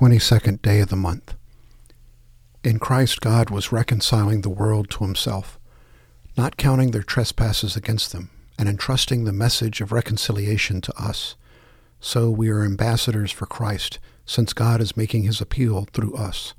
22nd 0.00 0.62
day 0.62 0.80
of 0.80 0.88
the 0.88 0.96
month. 0.96 1.34
In 2.64 2.78
Christ, 2.78 3.20
God 3.20 3.50
was 3.50 3.70
reconciling 3.70 4.40
the 4.40 4.48
world 4.48 4.88
to 4.92 5.04
himself, 5.04 5.58
not 6.38 6.56
counting 6.56 6.92
their 6.92 7.02
trespasses 7.02 7.76
against 7.76 8.10
them, 8.10 8.30
and 8.58 8.66
entrusting 8.66 9.24
the 9.24 9.32
message 9.32 9.82
of 9.82 9.92
reconciliation 9.92 10.80
to 10.80 10.98
us. 10.98 11.36
So 12.00 12.30
we 12.30 12.48
are 12.48 12.64
ambassadors 12.64 13.30
for 13.30 13.44
Christ, 13.44 13.98
since 14.24 14.54
God 14.54 14.80
is 14.80 14.96
making 14.96 15.24
his 15.24 15.42
appeal 15.42 15.86
through 15.92 16.14
us. 16.14 16.54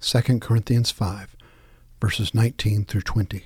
2 0.00 0.40
Corinthians 0.40 0.90
5, 0.90 1.36
verses 2.00 2.32
19 2.34 2.86
through 2.86 3.02
20. 3.02 3.44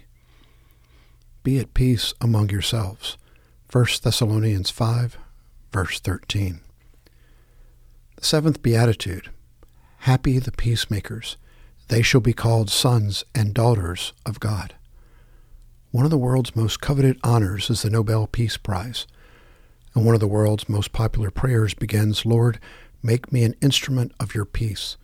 Be 1.42 1.58
at 1.58 1.74
peace 1.74 2.14
among 2.20 2.50
yourselves. 2.50 3.18
1 3.72 3.84
Thessalonians 4.00 4.70
5, 4.70 5.18
verse 5.72 5.98
13. 5.98 6.60
The 8.14 8.24
seventh 8.24 8.62
beatitude 8.62 9.28
Happy 10.04 10.38
the 10.38 10.50
peacemakers, 10.50 11.36
they 11.88 12.00
shall 12.00 12.22
be 12.22 12.32
called 12.32 12.70
sons 12.70 13.22
and 13.34 13.52
daughters 13.52 14.14
of 14.24 14.40
God. 14.40 14.74
One 15.90 16.06
of 16.06 16.10
the 16.10 16.16
world's 16.16 16.56
most 16.56 16.80
coveted 16.80 17.18
honors 17.22 17.68
is 17.68 17.82
the 17.82 17.90
Nobel 17.90 18.26
Peace 18.26 18.56
Prize, 18.56 19.06
and 19.94 20.06
one 20.06 20.14
of 20.14 20.20
the 20.20 20.26
world's 20.26 20.70
most 20.70 20.94
popular 20.94 21.30
prayers 21.30 21.74
begins, 21.74 22.24
Lord, 22.24 22.58
make 23.02 23.30
me 23.30 23.44
an 23.44 23.54
instrument 23.60 24.12
of 24.18 24.34
your 24.34 24.46
peace. 24.46 24.96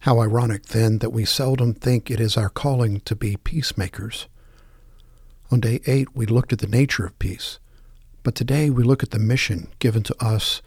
How 0.00 0.18
ironic, 0.18 0.64
then, 0.66 0.98
that 0.98 1.12
we 1.12 1.24
seldom 1.24 1.72
think 1.72 2.10
it 2.10 2.18
is 2.18 2.36
our 2.36 2.50
calling 2.50 3.00
to 3.02 3.14
be 3.14 3.36
peacemakers. 3.36 4.26
On 5.52 5.60
day 5.60 5.80
eight, 5.86 6.16
we 6.16 6.26
looked 6.26 6.52
at 6.52 6.58
the 6.58 6.66
nature 6.66 7.06
of 7.06 7.16
peace, 7.20 7.60
but 8.24 8.34
today 8.34 8.68
we 8.68 8.82
look 8.82 9.04
at 9.04 9.12
the 9.12 9.20
mission 9.20 9.68
given 9.78 10.02
to 10.02 10.24
us 10.24 10.60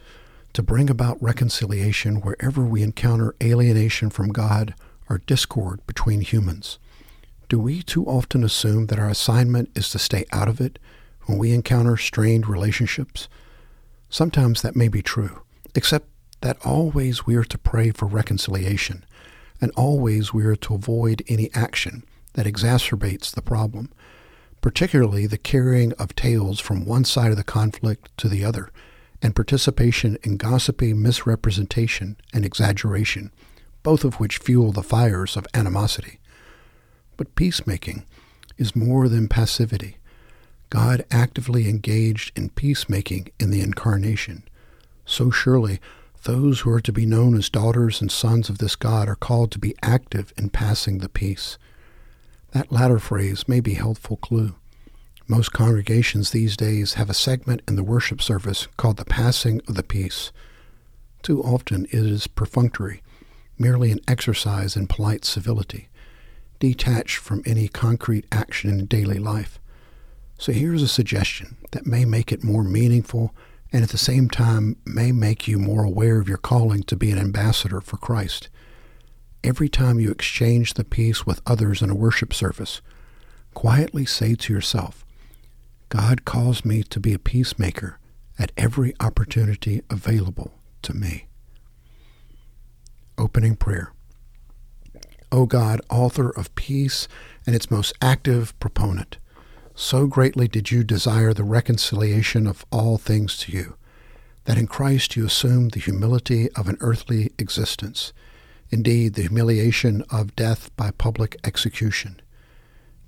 to 0.52 0.62
bring 0.62 0.90
about 0.90 1.22
reconciliation 1.22 2.20
wherever 2.20 2.62
we 2.62 2.82
encounter 2.82 3.34
alienation 3.42 4.10
from 4.10 4.32
God 4.32 4.74
or 5.08 5.18
discord 5.18 5.86
between 5.86 6.20
humans. 6.20 6.78
Do 7.48 7.58
we 7.58 7.82
too 7.82 8.04
often 8.04 8.44
assume 8.44 8.86
that 8.86 8.98
our 8.98 9.08
assignment 9.08 9.70
is 9.74 9.88
to 9.90 9.98
stay 9.98 10.24
out 10.32 10.48
of 10.48 10.60
it 10.60 10.78
when 11.24 11.38
we 11.38 11.52
encounter 11.52 11.96
strained 11.96 12.46
relationships? 12.46 13.28
Sometimes 14.10 14.62
that 14.62 14.76
may 14.76 14.88
be 14.88 15.02
true, 15.02 15.42
except 15.74 16.08
that 16.40 16.58
always 16.64 17.26
we 17.26 17.36
are 17.36 17.44
to 17.44 17.58
pray 17.58 17.90
for 17.90 18.06
reconciliation, 18.06 19.04
and 19.60 19.72
always 19.76 20.32
we 20.32 20.44
are 20.44 20.56
to 20.56 20.74
avoid 20.74 21.22
any 21.28 21.50
action 21.54 22.04
that 22.34 22.46
exacerbates 22.46 23.34
the 23.34 23.42
problem, 23.42 23.90
particularly 24.60 25.26
the 25.26 25.38
carrying 25.38 25.92
of 25.94 26.14
tales 26.14 26.60
from 26.60 26.84
one 26.84 27.04
side 27.04 27.30
of 27.30 27.36
the 27.36 27.44
conflict 27.44 28.10
to 28.18 28.28
the 28.28 28.44
other 28.44 28.70
and 29.22 29.34
participation 29.34 30.16
in 30.22 30.36
gossipy 30.36 30.94
misrepresentation 30.94 32.16
and 32.32 32.44
exaggeration, 32.44 33.32
both 33.82 34.04
of 34.04 34.20
which 34.20 34.38
fuel 34.38 34.72
the 34.72 34.82
fires 34.82 35.36
of 35.36 35.46
animosity. 35.54 36.20
But 37.16 37.34
peacemaking 37.34 38.04
is 38.56 38.76
more 38.76 39.08
than 39.08 39.28
passivity. 39.28 39.96
God 40.70 41.04
actively 41.10 41.68
engaged 41.68 42.36
in 42.36 42.50
peacemaking 42.50 43.30
in 43.40 43.50
the 43.50 43.60
incarnation. 43.60 44.42
So 45.04 45.30
surely 45.30 45.80
those 46.24 46.60
who 46.60 46.70
are 46.70 46.80
to 46.80 46.92
be 46.92 47.06
known 47.06 47.36
as 47.36 47.48
daughters 47.48 48.00
and 48.00 48.10
sons 48.10 48.48
of 48.48 48.58
this 48.58 48.76
God 48.76 49.08
are 49.08 49.14
called 49.14 49.50
to 49.52 49.58
be 49.58 49.74
active 49.82 50.32
in 50.36 50.50
passing 50.50 50.98
the 50.98 51.08
peace. 51.08 51.58
That 52.52 52.72
latter 52.72 52.98
phrase 52.98 53.48
may 53.48 53.60
be 53.60 53.74
helpful 53.74 54.16
clue. 54.16 54.56
Most 55.30 55.52
congregations 55.52 56.30
these 56.30 56.56
days 56.56 56.94
have 56.94 57.10
a 57.10 57.14
segment 57.14 57.60
in 57.68 57.76
the 57.76 57.84
worship 57.84 58.22
service 58.22 58.66
called 58.78 58.96
the 58.96 59.04
Passing 59.04 59.60
of 59.68 59.74
the 59.74 59.82
Peace. 59.82 60.32
Too 61.20 61.42
often 61.42 61.84
it 61.84 61.92
is 61.92 62.26
perfunctory, 62.26 63.02
merely 63.58 63.92
an 63.92 64.00
exercise 64.08 64.74
in 64.74 64.86
polite 64.86 65.26
civility, 65.26 65.90
detached 66.60 67.18
from 67.18 67.42
any 67.44 67.68
concrete 67.68 68.24
action 68.32 68.70
in 68.70 68.86
daily 68.86 69.18
life. 69.18 69.60
So 70.38 70.52
here's 70.52 70.82
a 70.82 70.88
suggestion 70.88 71.58
that 71.72 71.86
may 71.86 72.06
make 72.06 72.32
it 72.32 72.42
more 72.42 72.64
meaningful 72.64 73.34
and 73.70 73.84
at 73.84 73.90
the 73.90 73.98
same 73.98 74.30
time 74.30 74.78
may 74.86 75.12
make 75.12 75.46
you 75.46 75.58
more 75.58 75.84
aware 75.84 76.18
of 76.18 76.28
your 76.28 76.38
calling 76.38 76.84
to 76.84 76.96
be 76.96 77.10
an 77.10 77.18
ambassador 77.18 77.82
for 77.82 77.98
Christ. 77.98 78.48
Every 79.44 79.68
time 79.68 80.00
you 80.00 80.10
exchange 80.10 80.72
the 80.72 80.84
peace 80.84 81.26
with 81.26 81.42
others 81.44 81.82
in 81.82 81.90
a 81.90 81.94
worship 81.94 82.32
service, 82.32 82.80
quietly 83.52 84.06
say 84.06 84.34
to 84.34 84.54
yourself, 84.54 85.04
God 85.88 86.26
calls 86.26 86.64
me 86.64 86.82
to 86.82 87.00
be 87.00 87.14
a 87.14 87.18
peacemaker 87.18 87.98
at 88.38 88.52
every 88.56 88.94
opportunity 89.00 89.82
available 89.88 90.52
to 90.82 90.92
me. 90.92 91.28
Opening 93.16 93.56
prayer. 93.56 93.92
O 95.32 95.46
God, 95.46 95.80
author 95.90 96.30
of 96.30 96.54
peace 96.54 97.08
and 97.46 97.54
its 97.56 97.70
most 97.70 97.94
active 98.02 98.58
proponent, 98.60 99.16
so 99.74 100.06
greatly 100.06 100.46
did 100.46 100.70
you 100.70 100.84
desire 100.84 101.32
the 101.32 101.44
reconciliation 101.44 102.46
of 102.46 102.66
all 102.70 102.98
things 102.98 103.38
to 103.38 103.52
you, 103.52 103.76
that 104.44 104.58
in 104.58 104.66
Christ 104.66 105.16
you 105.16 105.24
assumed 105.24 105.72
the 105.72 105.80
humility 105.80 106.50
of 106.52 106.68
an 106.68 106.76
earthly 106.80 107.32
existence, 107.38 108.12
indeed, 108.70 109.14
the 109.14 109.22
humiliation 109.22 110.04
of 110.10 110.36
death 110.36 110.74
by 110.76 110.90
public 110.90 111.36
execution 111.44 112.20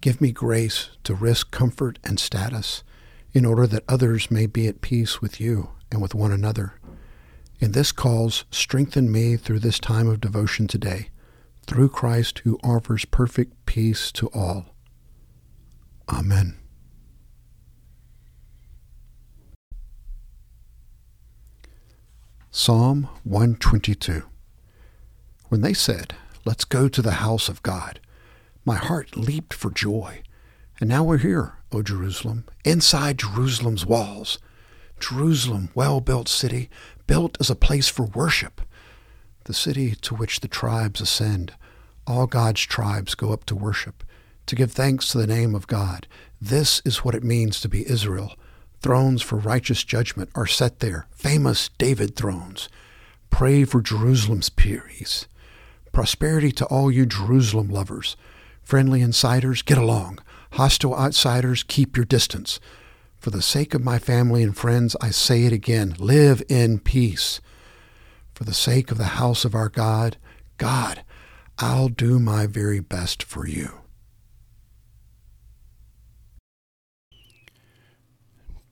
Give 0.01 0.21
me 0.21 0.33
grace 0.33 0.91
to 1.05 1.15
risk 1.15 1.51
comfort 1.51 1.99
and 2.03 2.19
status 2.19 2.83
in 3.33 3.45
order 3.45 3.67
that 3.67 3.85
others 3.87 4.31
may 4.31 4.47
be 4.47 4.67
at 4.67 4.81
peace 4.81 5.21
with 5.21 5.41
you 5.41 5.71
and 5.93 6.01
with 6.01 6.15
one 6.15 6.33
another. 6.33 6.75
In 7.59 7.73
this 7.73 7.93
cause, 7.93 8.45
strengthen 8.51 9.13
me 9.13 9.37
through 9.37 9.59
this 9.59 9.79
time 9.79 10.09
of 10.09 10.21
devotion 10.21 10.67
today, 10.67 11.11
through 11.67 11.91
Christ 11.91 12.39
who 12.41 12.59
offers 12.65 13.05
perfect 13.05 13.67
peace 13.67 14.11
to 14.13 14.29
all. 14.29 14.75
Amen. 16.09 16.57
Psalm 22.51 23.09
122 23.25 24.23
When 25.49 25.61
they 25.61 25.75
said, 25.75 26.15
Let's 26.47 26.65
go 26.65 26.89
to 26.89 27.03
the 27.03 27.13
house 27.13 27.51
of 27.51 27.63
God, 27.63 28.01
my 28.71 28.77
heart 28.77 29.17
leaped 29.17 29.53
for 29.53 29.69
joy. 29.69 30.23
And 30.79 30.89
now 30.89 31.03
we're 31.03 31.19
here, 31.19 31.55
O 31.73 31.83
Jerusalem, 31.83 32.45
inside 32.65 33.19
Jerusalem's 33.19 33.85
walls. 33.85 34.39
Jerusalem, 35.01 35.71
well 35.75 36.01
built 36.01 36.29
city, 36.29 36.71
built 37.09 37.37
as 37.41 37.51
a 37.51 37.57
place 37.57 37.89
for 37.89 38.05
worship. 38.05 38.61
The 39.43 39.55
city 39.55 39.97
to 40.03 40.15
which 40.15 40.39
the 40.39 40.47
tribes 40.47 41.01
ascend. 41.01 41.53
All 42.07 42.29
God's 42.29 42.61
tribes 42.61 43.17
go 43.17 43.33
up 43.33 43.45
to 43.47 43.57
worship, 43.57 44.05
to 44.47 44.55
give 44.55 44.71
thanks 44.71 45.11
to 45.11 45.19
the 45.19 45.27
name 45.27 45.57
of 45.57 45.67
God. 45.67 46.07
This 46.41 46.81
is 46.85 46.99
what 46.99 47.17
it 47.17 47.25
means 47.25 47.61
to 47.63 47.69
be 47.69 47.91
Israel. 47.91 48.35
Thrones 48.83 49.21
for 49.21 49.35
righteous 49.35 49.83
judgment 49.83 50.31
are 50.37 50.47
set 50.47 50.79
there, 50.79 51.09
famous 51.11 51.71
David 51.77 52.15
thrones. 52.15 52.69
Pray 53.31 53.65
for 53.65 53.81
Jerusalem's 53.81 54.49
peace. 54.49 55.27
Prosperity 55.91 56.53
to 56.53 56.67
all 56.67 56.89
you 56.89 57.05
Jerusalem 57.05 57.69
lovers. 57.69 58.17
Friendly 58.63 59.03
insiders, 59.03 59.63
get 59.63 59.79
along. 59.79 60.19
Hostile 60.53 60.95
outsiders, 60.95 61.63
keep 61.63 61.97
your 61.97 62.05
distance. 62.05 62.61
For 63.17 63.31
the 63.31 63.43
sake 63.43 63.75
of 63.75 63.85
my 63.85 63.99
family 63.99 64.43
and 64.43 64.57
friends, 64.57 64.97
I 65.01 65.11
say 65.11 65.45
it 65.45 65.53
again 65.53 65.95
live 65.99 66.43
in 66.49 66.79
peace. 66.79 67.41
For 68.35 68.45
the 68.45 68.55
sake 68.55 68.91
of 68.91 68.99
the 68.99 69.17
house 69.21 69.45
of 69.45 69.55
our 69.55 69.69
God, 69.69 70.17
God, 70.57 71.05
I'll 71.59 71.89
do 71.89 72.19
my 72.19 72.47
very 72.47 72.81
best 72.81 73.23
for 73.23 73.47
you. 73.47 73.81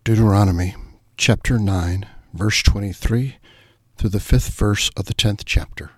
Deuteronomy 0.04 0.74
chapter 1.18 1.58
9, 1.58 2.06
verse 2.32 2.62
23 2.62 3.36
through 3.98 4.10
the 4.10 4.20
fifth 4.20 4.48
verse 4.54 4.90
of 4.96 5.04
the 5.04 5.12
tenth 5.12 5.44
chapter. 5.44 5.90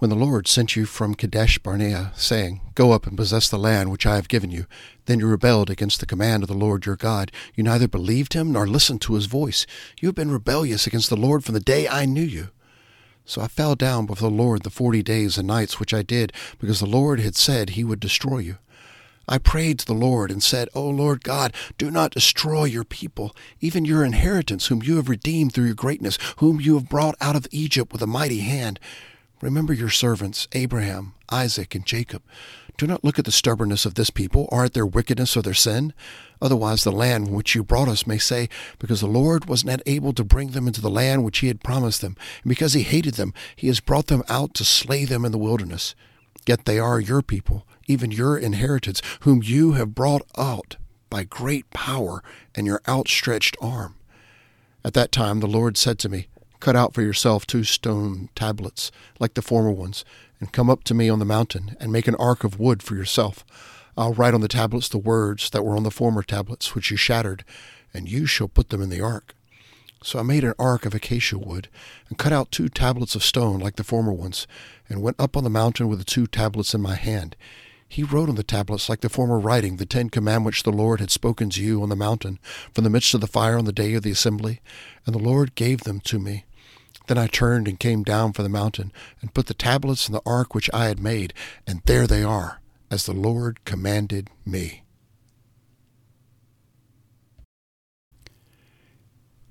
When 0.00 0.08
the 0.08 0.16
Lord 0.16 0.48
sent 0.48 0.76
you 0.76 0.86
from 0.86 1.14
Kadesh 1.14 1.58
Barnea, 1.58 2.12
saying, 2.16 2.62
Go 2.74 2.92
up 2.92 3.06
and 3.06 3.18
possess 3.18 3.50
the 3.50 3.58
land 3.58 3.90
which 3.90 4.06
I 4.06 4.14
have 4.14 4.28
given 4.28 4.50
you, 4.50 4.64
then 5.04 5.20
you 5.20 5.26
rebelled 5.26 5.68
against 5.68 6.00
the 6.00 6.06
command 6.06 6.42
of 6.42 6.48
the 6.48 6.54
Lord 6.54 6.86
your 6.86 6.96
God. 6.96 7.30
You 7.54 7.64
neither 7.64 7.86
believed 7.86 8.32
him 8.32 8.50
nor 8.50 8.66
listened 8.66 9.02
to 9.02 9.12
his 9.12 9.26
voice. 9.26 9.66
You 10.00 10.08
have 10.08 10.14
been 10.14 10.30
rebellious 10.30 10.86
against 10.86 11.10
the 11.10 11.18
Lord 11.18 11.44
from 11.44 11.52
the 11.52 11.60
day 11.60 11.86
I 11.86 12.06
knew 12.06 12.22
you. 12.22 12.48
So 13.26 13.42
I 13.42 13.48
fell 13.48 13.74
down 13.74 14.06
before 14.06 14.30
the 14.30 14.34
Lord 14.34 14.62
the 14.62 14.70
forty 14.70 15.02
days 15.02 15.36
and 15.36 15.46
nights 15.46 15.78
which 15.78 15.92
I 15.92 16.00
did, 16.00 16.32
because 16.58 16.80
the 16.80 16.86
Lord 16.86 17.20
had 17.20 17.36
said 17.36 17.70
he 17.70 17.84
would 17.84 18.00
destroy 18.00 18.38
you. 18.38 18.56
I 19.28 19.36
prayed 19.36 19.80
to 19.80 19.86
the 19.86 19.92
Lord 19.92 20.30
and 20.30 20.42
said, 20.42 20.70
O 20.74 20.88
Lord 20.88 21.22
God, 21.24 21.52
do 21.76 21.90
not 21.90 22.12
destroy 22.12 22.64
your 22.64 22.84
people, 22.84 23.36
even 23.60 23.84
your 23.84 24.02
inheritance, 24.02 24.68
whom 24.68 24.82
you 24.82 24.96
have 24.96 25.10
redeemed 25.10 25.52
through 25.52 25.66
your 25.66 25.74
greatness, 25.74 26.16
whom 26.38 26.58
you 26.58 26.72
have 26.72 26.88
brought 26.88 27.16
out 27.20 27.36
of 27.36 27.46
Egypt 27.50 27.92
with 27.92 28.00
a 28.00 28.06
mighty 28.06 28.40
hand. 28.40 28.80
Remember 29.40 29.72
your 29.72 29.88
servants, 29.88 30.48
Abraham, 30.52 31.14
Isaac, 31.30 31.74
and 31.74 31.86
Jacob. 31.86 32.22
Do 32.76 32.86
not 32.86 33.04
look 33.04 33.18
at 33.18 33.24
the 33.24 33.32
stubbornness 33.32 33.86
of 33.86 33.94
this 33.94 34.10
people, 34.10 34.48
or 34.52 34.64
at 34.64 34.74
their 34.74 34.86
wickedness 34.86 35.36
or 35.36 35.42
their 35.42 35.54
sin. 35.54 35.94
Otherwise, 36.42 36.84
the 36.84 36.92
land 36.92 37.30
which 37.30 37.54
you 37.54 37.62
brought 37.62 37.88
us 37.88 38.06
may 38.06 38.18
say, 38.18 38.48
Because 38.78 39.00
the 39.00 39.06
Lord 39.06 39.46
was 39.46 39.64
not 39.64 39.80
able 39.86 40.12
to 40.12 40.24
bring 40.24 40.48
them 40.48 40.66
into 40.66 40.80
the 40.82 40.90
land 40.90 41.24
which 41.24 41.38
he 41.38 41.48
had 41.48 41.62
promised 41.62 42.02
them, 42.02 42.16
and 42.42 42.50
because 42.50 42.74
he 42.74 42.82
hated 42.82 43.14
them, 43.14 43.32
he 43.56 43.68
has 43.68 43.80
brought 43.80 44.08
them 44.08 44.22
out 44.28 44.52
to 44.54 44.64
slay 44.64 45.04
them 45.04 45.24
in 45.24 45.32
the 45.32 45.38
wilderness. 45.38 45.94
Yet 46.46 46.64
they 46.64 46.78
are 46.78 47.00
your 47.00 47.22
people, 47.22 47.66
even 47.86 48.10
your 48.10 48.36
inheritance, 48.36 49.00
whom 49.20 49.42
you 49.42 49.72
have 49.72 49.94
brought 49.94 50.22
out 50.36 50.76
by 51.08 51.24
great 51.24 51.68
power 51.70 52.22
and 52.54 52.66
your 52.66 52.80
outstretched 52.88 53.56
arm. 53.60 53.96
At 54.84 54.94
that 54.94 55.12
time 55.12 55.40
the 55.40 55.46
Lord 55.46 55.76
said 55.76 55.98
to 56.00 56.08
me, 56.08 56.28
Cut 56.60 56.76
out 56.76 56.92
for 56.92 57.00
yourself 57.00 57.46
two 57.46 57.64
stone 57.64 58.28
tablets, 58.34 58.92
like 59.18 59.32
the 59.32 59.40
former 59.40 59.70
ones, 59.70 60.04
and 60.40 60.52
come 60.52 60.68
up 60.68 60.84
to 60.84 60.94
me 60.94 61.08
on 61.08 61.18
the 61.18 61.24
mountain, 61.24 61.74
and 61.80 61.90
make 61.90 62.06
an 62.06 62.14
ark 62.16 62.44
of 62.44 62.60
wood 62.60 62.82
for 62.82 62.94
yourself. 62.94 63.44
I'll 63.96 64.12
write 64.12 64.34
on 64.34 64.42
the 64.42 64.48
tablets 64.48 64.88
the 64.88 64.98
words 64.98 65.48
that 65.50 65.64
were 65.64 65.74
on 65.74 65.84
the 65.84 65.90
former 65.90 66.22
tablets, 66.22 66.74
which 66.74 66.90
you 66.90 66.98
shattered, 66.98 67.44
and 67.94 68.10
you 68.10 68.26
shall 68.26 68.46
put 68.46 68.68
them 68.68 68.82
in 68.82 68.90
the 68.90 69.00
ark. 69.00 69.34
So 70.02 70.18
I 70.18 70.22
made 70.22 70.44
an 70.44 70.54
ark 70.58 70.84
of 70.84 70.94
acacia 70.94 71.38
wood, 71.38 71.68
and 72.08 72.18
cut 72.18 72.32
out 72.32 72.52
two 72.52 72.68
tablets 72.68 73.14
of 73.14 73.24
stone 73.24 73.58
like 73.58 73.76
the 73.76 73.84
former 73.84 74.12
ones, 74.12 74.46
and 74.88 75.02
went 75.02 75.18
up 75.18 75.38
on 75.38 75.44
the 75.44 75.50
mountain 75.50 75.88
with 75.88 75.98
the 75.98 76.04
two 76.04 76.26
tablets 76.26 76.74
in 76.74 76.82
my 76.82 76.94
hand. 76.94 77.36
He 77.88 78.02
wrote 78.02 78.28
on 78.28 78.36
the 78.36 78.42
tablets, 78.42 78.88
like 78.88 79.00
the 79.00 79.08
former 79.08 79.40
writing, 79.40 79.76
the 79.76 79.86
Ten 79.86 80.10
Commandments 80.10 80.58
which 80.58 80.62
the 80.62 80.72
Lord 80.72 81.00
had 81.00 81.10
spoken 81.10 81.50
to 81.50 81.62
you 81.62 81.82
on 81.82 81.88
the 81.88 81.96
mountain, 81.96 82.38
from 82.72 82.84
the 82.84 82.90
midst 82.90 83.14
of 83.14 83.20
the 83.20 83.26
fire 83.26 83.58
on 83.58 83.64
the 83.64 83.72
day 83.72 83.94
of 83.94 84.02
the 84.02 84.12
assembly. 84.12 84.60
And 85.06 85.14
the 85.14 85.18
Lord 85.18 85.54
gave 85.54 85.80
them 85.80 86.00
to 86.00 86.18
me. 86.18 86.44
Then 87.06 87.18
I 87.18 87.26
turned 87.26 87.66
and 87.66 87.80
came 87.80 88.02
down 88.02 88.32
from 88.32 88.44
the 88.44 88.48
mountain, 88.48 88.92
and 89.20 89.34
put 89.34 89.46
the 89.46 89.54
tablets 89.54 90.08
in 90.08 90.12
the 90.12 90.22
ark 90.24 90.54
which 90.54 90.70
I 90.72 90.86
had 90.86 91.00
made, 91.00 91.34
and 91.66 91.82
there 91.86 92.06
they 92.06 92.22
are, 92.22 92.60
as 92.90 93.06
the 93.06 93.12
Lord 93.12 93.64
commanded 93.64 94.30
me. 94.44 94.84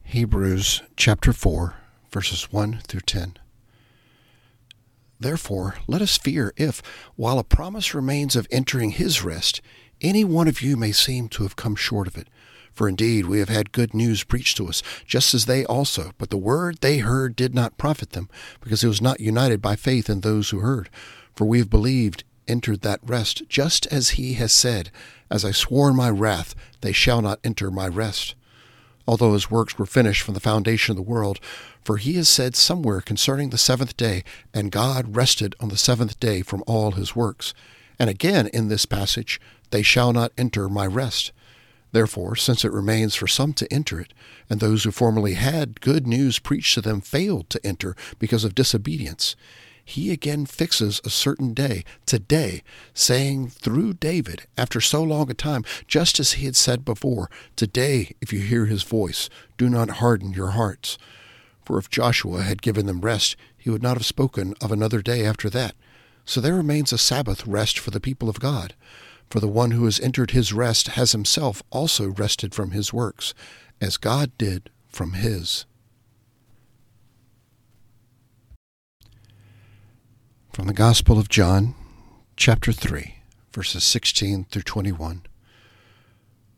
Hebrews 0.04 0.81
chapter 0.96 1.31
4, 1.31 1.75
verses 2.12 2.51
1 2.51 2.80
through 2.88 3.01
10. 3.01 3.38
Therefore, 5.19 5.75
let 5.88 6.02
us 6.02 6.18
fear 6.18 6.54
if, 6.56 6.81
while 7.16 7.38
a 7.38 7.44
promise 7.44 7.94
remains 7.94 8.36
of 8.36 8.48
entering 8.50 8.92
his 8.92 9.24
rest, 9.24 9.62
any 10.02 10.24
one 10.24 10.48
of 10.48 10.62
you 10.62 10.78
may 10.78 10.94
seem 10.94 11.28
to 11.30 11.44
have 11.44 11.56
come 11.56 11.75
short 11.75 12.07
of 12.07 12.18
it. 12.18 12.28
For 12.80 12.88
indeed 12.88 13.26
we 13.26 13.40
have 13.40 13.50
had 13.50 13.74
good 13.74 13.94
news 13.94 14.24
preached 14.24 14.56
to 14.56 14.70
us, 14.70 14.81
just 15.06 15.34
as 15.34 15.48
they 15.48 15.66
also, 15.66 16.14
but 16.18 16.30
the 16.30 16.38
word 16.38 16.78
they 16.80 17.00
heard 17.00 17.36
did 17.36 17.54
not 17.54 17.78
profit 17.78 18.12
them, 18.12 18.30
because 18.62 18.86
it 18.86 18.88
was 18.88 19.02
not 19.02 19.20
united 19.20 19.62
by 19.62 19.76
faith 19.76 20.10
in 20.10 20.22
those 20.22 20.52
who 20.52 20.60
heard. 20.60 20.90
For 21.36 21.44
we 21.44 21.58
have 21.58 21.70
believed, 21.70 22.24
entered 22.48 22.80
that 22.84 23.02
rest, 23.06 23.44
just 23.50 23.86
as 23.88 24.12
he 24.12 24.36
has 24.36 24.54
said, 24.54 24.92
As 25.30 25.44
I 25.44 25.52
swore 25.52 25.90
in 25.90 25.98
my 25.98 26.10
wrath, 26.10 26.56
they 26.80 26.94
shall 26.94 27.22
not 27.22 27.42
enter 27.44 27.70
my 27.70 27.86
rest 27.86 28.36
although 29.06 29.34
his 29.34 29.50
works 29.50 29.78
were 29.78 29.88
finished 29.88 30.22
from 30.22 30.36
the 30.36 30.40
foundation 30.40 30.92
of 30.92 30.96
the 30.96 31.02
world. 31.12 31.40
For 31.84 31.98
he 31.98 32.14
has 32.14 32.30
said 32.30 32.56
somewhere 32.56 33.02
concerning 33.02 33.50
the 33.50 33.58
seventh 33.58 33.98
day, 33.98 34.24
and 34.54 34.72
God 34.72 35.16
rested 35.16 35.56
on 35.60 35.70
the 35.70 35.78
seventh 35.78 36.20
day 36.20 36.44
from 36.44 36.64
all 36.68 36.92
his 36.92 37.16
works. 37.16 37.56
And 37.98 38.08
again 38.08 38.46
in 38.54 38.68
this 38.68 38.86
passage, 38.86 39.42
they 39.72 39.81
shall 39.81 40.14
not 40.14 40.31
enter 40.38 40.70
my 40.70 40.86
rest. 40.86 41.31
Therefore, 41.91 42.36
since 42.36 42.63
it 42.63 42.71
remains 42.71 43.15
for 43.15 43.27
some 43.27 43.53
to 43.53 43.74
enter 43.74 44.00
it, 44.00 44.13
and 44.50 44.59
those 44.59 44.83
who 44.83 44.91
formerly 44.91 45.33
had 45.33 45.81
good 45.81 46.06
news 46.06 46.39
preached 46.39 46.75
to 46.75 46.81
them 46.81 47.01
failed 47.01 47.50
to 47.50 47.65
enter 47.65 47.95
because 48.19 48.44
of 48.44 48.56
disobedience, 48.56 49.36
he 49.89 50.12
again 50.12 50.45
fixes 50.45 51.01
a 51.03 51.09
certain 51.09 51.56
day, 51.56 51.83
today, 52.06 52.62
saying 52.94 53.50
through 53.50 53.94
David, 53.94 54.44
after 54.56 54.80
so 54.80 55.01
long 55.01 55.31
a 55.31 55.33
time, 55.33 55.63
just 55.88 56.19
as 56.19 56.33
he 56.33 56.45
had 56.45 56.56
said 56.56 56.86
before, 56.86 57.27
Today, 57.56 58.13
if 58.21 58.31
you 58.31 58.39
hear 58.39 58.68
his 58.68 58.83
voice, 58.83 59.30
do 59.57 59.68
not 59.68 59.89
harden 59.89 60.31
your 60.31 60.51
hearts. 60.51 61.00
For 61.65 61.80
if 61.80 61.89
Joshua 61.89 62.44
had 62.44 62.62
given 62.62 62.85
them 62.85 63.01
rest, 63.01 63.35
he 63.57 63.71
would 63.71 63.81
not 63.81 63.97
have 63.97 64.06
spoken 64.06 64.53
of 64.62 64.71
another 64.71 65.01
day 65.01 65.25
after 65.25 65.50
that. 65.50 65.74
So 66.24 66.39
there 66.39 66.53
remains 66.53 66.94
a 66.94 66.97
Sabbath 67.00 67.47
rest 67.47 67.80
for 67.80 67.89
the 67.89 68.00
people 68.00 68.30
of 68.30 68.39
God. 68.39 68.75
For 69.30 69.40
the 69.40 69.48
one 69.48 69.72
who 69.72 69.86
has 69.86 70.00
entered 70.00 70.31
his 70.31 70.54
rest 70.54 70.90
has 70.90 71.12
himself 71.12 71.62
also 71.70 72.10
rested 72.10 72.56
from 72.56 72.72
his 72.72 72.92
works, 72.92 73.36
as 73.80 73.98
God 73.98 74.31
did 74.40 74.72
from 74.88 75.14
his. 75.14 75.66
From 80.52 80.66
the 80.66 80.74
Gospel 80.74 81.20
of 81.20 81.30
John, 81.30 81.76
chapter 82.38 82.72
3, 82.72 83.16
verses 83.54 83.84
16 83.84 84.46
through 84.46 84.64
21. 84.64 85.22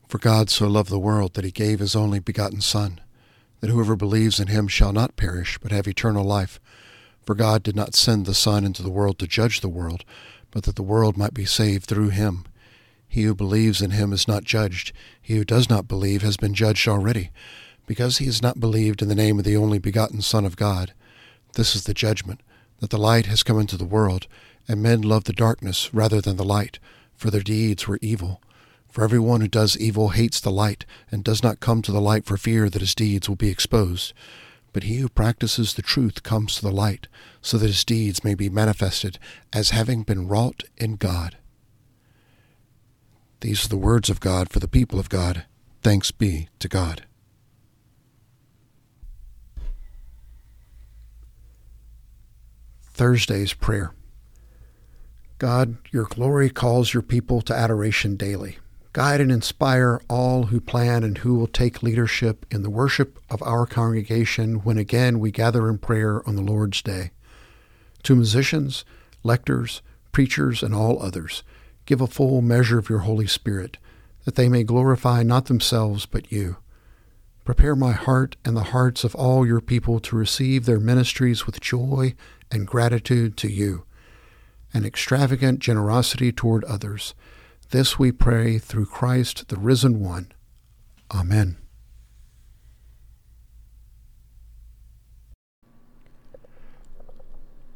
For 0.07 0.17
God 0.17 0.49
so 0.49 0.67
loved 0.67 0.89
the 0.89 0.97
world 0.97 1.33
that 1.33 1.43
he 1.43 1.51
gave 1.51 1.79
his 1.79 1.95
only 1.95 2.19
begotten 2.19 2.61
Son, 2.61 3.01
that 3.59 3.69
whoever 3.69 3.97
believes 3.97 4.39
in 4.39 4.47
him 4.47 4.69
shall 4.69 4.93
not 4.93 5.17
perish, 5.17 5.57
but 5.61 5.73
have 5.73 5.87
eternal 5.87 6.23
life. 6.23 6.59
For 7.21 7.35
God 7.35 7.63
did 7.63 7.75
not 7.75 7.95
send 7.95 8.25
the 8.25 8.33
Son 8.33 8.63
into 8.63 8.81
the 8.81 8.89
world 8.89 9.19
to 9.19 9.27
judge 9.27 9.59
the 9.59 9.69
world, 9.69 10.05
but 10.51 10.63
that 10.63 10.77
the 10.77 10.83
world 10.83 11.17
might 11.17 11.33
be 11.33 11.45
saved 11.45 11.85
through 11.85 12.09
him. 12.09 12.45
He 13.11 13.23
who 13.23 13.35
believes 13.35 13.81
in 13.81 13.91
him 13.91 14.13
is 14.13 14.25
not 14.25 14.45
judged. 14.45 14.93
He 15.21 15.35
who 15.35 15.43
does 15.43 15.69
not 15.69 15.85
believe 15.85 16.21
has 16.21 16.37
been 16.37 16.53
judged 16.53 16.87
already, 16.87 17.29
because 17.85 18.19
he 18.19 18.25
has 18.25 18.41
not 18.41 18.61
believed 18.61 19.01
in 19.01 19.09
the 19.09 19.15
name 19.15 19.37
of 19.37 19.43
the 19.43 19.57
only 19.57 19.79
begotten 19.79 20.21
Son 20.21 20.45
of 20.45 20.55
God. 20.55 20.93
This 21.55 21.75
is 21.75 21.83
the 21.83 21.93
judgment 21.93 22.39
that 22.79 22.89
the 22.89 22.97
light 22.97 23.25
has 23.25 23.43
come 23.43 23.59
into 23.59 23.75
the 23.75 23.83
world, 23.83 24.27
and 24.65 24.81
men 24.81 25.01
love 25.01 25.25
the 25.25 25.33
darkness 25.33 25.93
rather 25.93 26.21
than 26.21 26.37
the 26.37 26.45
light, 26.45 26.79
for 27.13 27.29
their 27.29 27.41
deeds 27.41 27.85
were 27.85 27.99
evil. 28.01 28.41
For 28.87 29.03
every 29.03 29.19
one 29.19 29.41
who 29.41 29.49
does 29.49 29.77
evil 29.77 30.11
hates 30.11 30.39
the 30.39 30.49
light, 30.49 30.85
and 31.11 31.21
does 31.21 31.43
not 31.43 31.59
come 31.59 31.81
to 31.81 31.91
the 31.91 31.99
light 31.99 32.23
for 32.23 32.37
fear 32.37 32.69
that 32.69 32.79
his 32.79 32.95
deeds 32.95 33.27
will 33.27 33.35
be 33.35 33.49
exposed. 33.49 34.13
But 34.71 34.83
he 34.83 34.99
who 34.99 35.09
practices 35.09 35.73
the 35.73 35.81
truth 35.81 36.23
comes 36.23 36.55
to 36.55 36.61
the 36.61 36.71
light, 36.71 37.09
so 37.41 37.57
that 37.57 37.67
his 37.67 37.83
deeds 37.83 38.23
may 38.23 38.35
be 38.35 38.47
manifested 38.47 39.19
as 39.51 39.71
having 39.71 40.03
been 40.03 40.29
wrought 40.29 40.63
in 40.77 40.95
God. 40.95 41.35
These 43.41 43.65
are 43.65 43.69
the 43.69 43.77
words 43.77 44.09
of 44.09 44.19
God 44.19 44.49
for 44.49 44.59
the 44.59 44.67
people 44.67 44.99
of 44.99 45.09
God. 45.09 45.45
Thanks 45.81 46.11
be 46.11 46.47
to 46.59 46.67
God. 46.67 47.05
Thursday's 52.93 53.53
prayer. 53.53 53.93
God, 55.39 55.77
your 55.89 56.03
glory 56.03 56.51
calls 56.51 56.93
your 56.93 57.01
people 57.01 57.41
to 57.41 57.55
adoration 57.55 58.15
daily. 58.15 58.59
Guide 58.93 59.19
and 59.19 59.31
inspire 59.31 59.99
all 60.07 60.43
who 60.43 60.59
plan 60.59 61.03
and 61.03 61.17
who 61.17 61.33
will 61.33 61.47
take 61.47 61.81
leadership 61.81 62.45
in 62.51 62.61
the 62.61 62.69
worship 62.69 63.17
of 63.27 63.41
our 63.41 63.65
congregation 63.65 64.57
when 64.57 64.77
again 64.77 65.19
we 65.19 65.31
gather 65.31 65.67
in 65.67 65.79
prayer 65.79 66.21
on 66.27 66.35
the 66.35 66.43
Lord's 66.43 66.83
Day. 66.83 67.09
To 68.03 68.15
musicians, 68.15 68.85
lectors, 69.23 69.81
preachers, 70.11 70.61
and 70.61 70.75
all 70.75 71.01
others, 71.01 71.41
give 71.91 71.99
a 71.99 72.07
full 72.07 72.41
measure 72.41 72.79
of 72.79 72.87
your 72.87 72.99
Holy 72.99 73.27
Spirit, 73.27 73.75
that 74.23 74.35
they 74.35 74.47
may 74.47 74.63
glorify 74.63 75.23
not 75.23 75.47
themselves 75.47 76.05
but 76.05 76.31
you. 76.31 76.55
Prepare 77.43 77.75
my 77.75 77.91
heart 77.91 78.37
and 78.45 78.55
the 78.55 78.71
hearts 78.71 79.03
of 79.03 79.13
all 79.13 79.45
your 79.45 79.59
people 79.59 79.99
to 79.99 80.15
receive 80.15 80.63
their 80.63 80.79
ministries 80.79 81.45
with 81.45 81.59
joy 81.59 82.15
and 82.49 82.65
gratitude 82.65 83.35
to 83.35 83.51
you, 83.51 83.83
and 84.73 84.85
extravagant 84.85 85.59
generosity 85.59 86.31
toward 86.31 86.63
others. 86.63 87.13
This 87.71 87.99
we 87.99 88.13
pray 88.13 88.57
through 88.57 88.85
Christ, 88.85 89.49
the 89.49 89.57
risen 89.57 89.99
one. 89.99 90.31
Amen. 91.13 91.57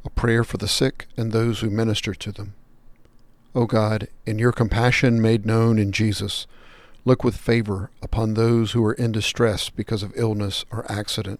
A 0.06 0.10
prayer 0.14 0.42
for 0.42 0.56
the 0.56 0.68
sick 0.68 1.06
and 1.18 1.32
those 1.32 1.60
who 1.60 1.68
minister 1.68 2.14
to 2.14 2.32
them. 2.32 2.54
O 3.56 3.66
God, 3.66 4.06
in 4.24 4.38
your 4.38 4.52
compassion 4.52 5.20
made 5.20 5.44
known 5.44 5.80
in 5.80 5.90
Jesus, 5.90 6.46
Look 7.06 7.22
with 7.22 7.36
favor 7.36 7.92
upon 8.02 8.34
those 8.34 8.72
who 8.72 8.84
are 8.84 8.92
in 8.92 9.12
distress 9.12 9.70
because 9.70 10.02
of 10.02 10.12
illness 10.16 10.64
or 10.72 10.90
accident. 10.90 11.38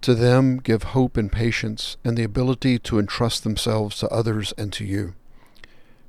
To 0.00 0.16
them 0.16 0.58
give 0.58 0.82
hope 0.82 1.16
and 1.16 1.30
patience 1.30 1.96
and 2.04 2.18
the 2.18 2.24
ability 2.24 2.80
to 2.80 2.98
entrust 2.98 3.44
themselves 3.44 4.00
to 4.00 4.08
others 4.08 4.52
and 4.58 4.72
to 4.72 4.84
you. 4.84 5.14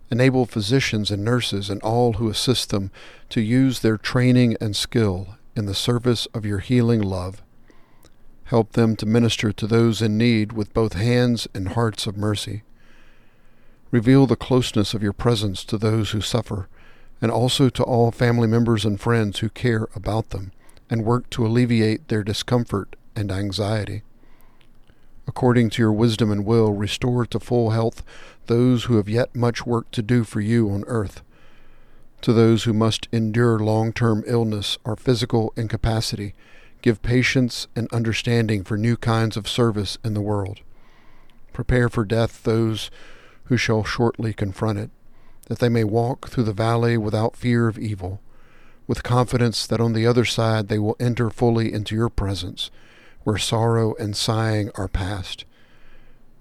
Enable 0.09 0.47
physicians 0.47 1.11
and 1.11 1.23
nurses 1.23 1.69
and 1.69 1.79
all 1.83 2.13
who 2.13 2.27
assist 2.27 2.71
them 2.71 2.89
to 3.29 3.39
use 3.39 3.81
their 3.81 3.97
training 3.97 4.57
and 4.59 4.75
skill 4.75 5.35
in 5.55 5.67
the 5.67 5.75
service 5.75 6.25
of 6.33 6.43
your 6.43 6.59
healing 6.59 7.03
love. 7.03 7.43
Help 8.45 8.71
them 8.71 8.95
to 8.95 9.05
minister 9.05 9.51
to 9.53 9.67
those 9.67 10.01
in 10.01 10.17
need 10.17 10.53
with 10.53 10.73
both 10.73 10.93
hands 10.93 11.47
and 11.53 11.69
hearts 11.69 12.07
of 12.07 12.17
mercy. 12.17 12.63
Reveal 13.91 14.25
the 14.25 14.35
closeness 14.37 14.93
of 14.93 15.03
your 15.03 15.13
presence 15.13 15.63
to 15.65 15.77
those 15.77 16.11
who 16.11 16.21
suffer 16.21 16.67
and 17.21 17.29
also 17.31 17.69
to 17.69 17.83
all 17.83 18.09
family 18.11 18.47
members 18.47 18.85
and 18.85 18.99
friends 18.99 19.39
who 19.39 19.49
care 19.49 19.87
about 19.93 20.29
them 20.29 20.51
and 20.89 21.05
work 21.05 21.29
to 21.31 21.45
alleviate 21.45 22.07
their 22.07 22.23
discomfort 22.23 22.95
and 23.15 23.31
anxiety. 23.31 24.01
according 25.27 25.69
to 25.69 25.81
your 25.81 25.93
wisdom 25.93 26.31
and 26.31 26.45
will, 26.45 26.73
restore 26.73 27.25
to 27.25 27.39
full 27.39 27.69
health 27.69 28.03
those 28.47 28.85
who 28.85 28.97
have 28.97 29.07
yet 29.07 29.33
much 29.35 29.65
work 29.65 29.89
to 29.91 30.01
do 30.01 30.23
for 30.23 30.41
you 30.41 30.69
on 30.69 30.83
earth. 30.87 31.21
To 32.21 32.33
those 32.33 32.63
who 32.63 32.73
must 32.73 33.07
endure 33.11 33.57
long 33.59 33.93
term 33.93 34.23
illness 34.27 34.77
or 34.83 34.95
physical 34.95 35.53
incapacity, 35.55 36.33
give 36.81 37.01
patience 37.01 37.67
and 37.75 37.87
understanding 37.93 38.63
for 38.63 38.77
new 38.77 38.97
kinds 38.97 39.37
of 39.37 39.47
service 39.47 39.97
in 40.03 40.13
the 40.13 40.21
world. 40.21 40.59
Prepare 41.53 41.89
for 41.89 42.03
death 42.03 42.43
those 42.43 42.91
who 43.51 43.57
shall 43.57 43.83
shortly 43.83 44.31
confront 44.31 44.79
it, 44.79 44.89
that 45.47 45.59
they 45.59 45.67
may 45.67 45.83
walk 45.83 46.29
through 46.29 46.45
the 46.45 46.53
valley 46.53 46.97
without 46.97 47.35
fear 47.35 47.67
of 47.67 47.77
evil, 47.77 48.21
with 48.87 49.03
confidence 49.03 49.67
that 49.67 49.81
on 49.81 49.91
the 49.91 50.07
other 50.07 50.23
side 50.23 50.69
they 50.69 50.79
will 50.79 50.95
enter 51.01 51.29
fully 51.29 51.73
into 51.73 51.93
your 51.93 52.07
presence 52.07 52.71
where 53.25 53.37
sorrow 53.37 53.93
and 53.95 54.15
sighing 54.15 54.71
are 54.75 54.87
past. 54.87 55.43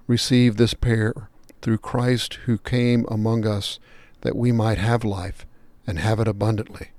Receive 0.07 0.57
this 0.57 0.73
prayer 0.73 1.29
through 1.63 1.79
Christ 1.79 2.35
who 2.47 2.59
came 2.59 3.05
among 3.09 3.45
us 3.45 3.81
that 4.21 4.37
we 4.37 4.53
might 4.53 4.79
have 4.79 5.03
life 5.03 5.45
and 5.89 5.99
have 5.99 6.21
it 6.21 6.29
abundantly. 6.29 6.91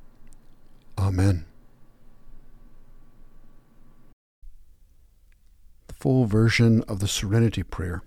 Amen. 0.98 1.46
The 5.88 5.94
full 5.94 6.26
version 6.26 6.84
of 6.84 7.00
the 7.00 7.08
Serenity 7.08 7.64
Prayer. 7.64 8.02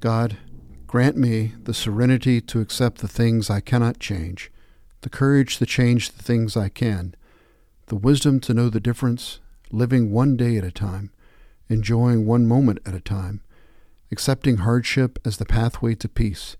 God, 0.00 0.36
grant 0.92 1.16
me 1.16 1.54
the 1.64 1.72
serenity 1.72 2.38
to 2.38 2.60
accept 2.60 2.98
the 2.98 3.08
things 3.08 3.48
I 3.48 3.60
cannot 3.60 3.98
change, 3.98 4.52
the 5.00 5.08
courage 5.08 5.56
to 5.56 5.64
change 5.64 6.10
the 6.10 6.22
things 6.22 6.54
I 6.54 6.68
can, 6.68 7.14
the 7.86 7.96
wisdom 7.96 8.40
to 8.40 8.52
know 8.52 8.68
the 8.68 8.78
difference 8.78 9.40
living 9.70 10.12
one 10.12 10.36
day 10.36 10.58
at 10.58 10.64
a 10.64 10.70
time, 10.70 11.10
enjoying 11.70 12.26
one 12.26 12.46
moment 12.46 12.80
at 12.84 12.92
a 12.92 13.00
time, 13.00 13.40
accepting 14.10 14.58
hardship 14.58 15.18
as 15.24 15.38
the 15.38 15.46
pathway 15.46 15.94
to 15.94 16.10
peace, 16.10 16.58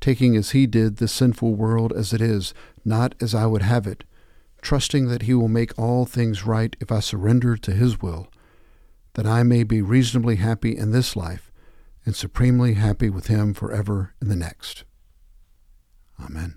taking 0.00 0.36
as 0.36 0.52
He 0.52 0.68
did 0.68 0.98
the 0.98 1.08
sinful 1.08 1.56
world 1.56 1.92
as 1.94 2.12
it 2.12 2.20
is, 2.20 2.54
not 2.84 3.16
as 3.20 3.34
I 3.34 3.46
would 3.46 3.62
have 3.62 3.88
it, 3.88 4.04
trusting 4.62 5.08
that 5.08 5.22
He 5.22 5.34
will 5.34 5.48
make 5.48 5.76
all 5.76 6.06
things 6.06 6.46
right 6.46 6.76
if 6.78 6.92
I 6.92 7.00
surrender 7.00 7.56
to 7.56 7.72
His 7.72 8.00
will, 8.00 8.28
that 9.14 9.26
I 9.26 9.42
may 9.42 9.64
be 9.64 9.82
reasonably 9.82 10.36
happy 10.36 10.76
in 10.76 10.92
this 10.92 11.16
life 11.16 11.50
and 12.04 12.14
supremely 12.14 12.74
happy 12.74 13.10
with 13.10 13.26
Him 13.28 13.54
forever 13.54 14.14
in 14.20 14.28
the 14.28 14.36
next. 14.36 14.84
Amen. 16.22 16.56